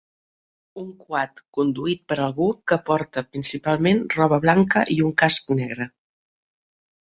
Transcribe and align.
Un 0.83 0.87
quad 1.03 1.41
conduït 1.57 2.01
per 2.13 2.17
algú 2.29 2.49
que 2.73 2.79
porta 2.89 3.25
principalment 3.37 4.03
roba 4.19 4.43
blanca 4.49 4.87
i 4.99 5.01
un 5.11 5.15
casc 5.25 5.57
negre. 5.65 5.91